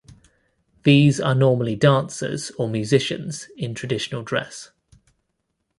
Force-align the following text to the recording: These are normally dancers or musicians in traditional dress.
These 0.81 1.19
are 1.21 1.35
normally 1.35 1.75
dancers 1.75 2.49
or 2.57 2.67
musicians 2.67 3.47
in 3.55 3.75
traditional 3.75 4.23
dress. 4.23 4.71